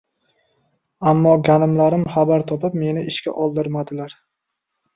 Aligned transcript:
Ammo 1.11 1.33
ganimlarim 1.49 2.07
xabar 2.15 2.47
topib, 2.53 2.81
meni 2.87 3.07
ishga 3.15 3.37
oldirmadilar. 3.47 4.21